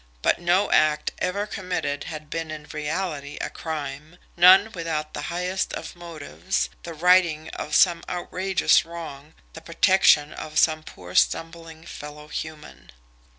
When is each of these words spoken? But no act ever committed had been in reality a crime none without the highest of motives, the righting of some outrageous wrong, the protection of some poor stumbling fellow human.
But 0.23 0.39
no 0.41 0.71
act 0.71 1.11
ever 1.19 1.45
committed 1.45 2.05
had 2.05 2.31
been 2.31 2.49
in 2.49 2.63
reality 2.73 3.37
a 3.39 3.51
crime 3.51 4.17
none 4.35 4.71
without 4.71 5.13
the 5.13 5.21
highest 5.29 5.73
of 5.73 5.95
motives, 5.95 6.71
the 6.81 6.95
righting 6.95 7.49
of 7.49 7.75
some 7.75 8.03
outrageous 8.09 8.83
wrong, 8.83 9.35
the 9.53 9.61
protection 9.61 10.33
of 10.33 10.57
some 10.57 10.81
poor 10.81 11.13
stumbling 11.13 11.85
fellow 11.85 12.29
human. 12.29 12.91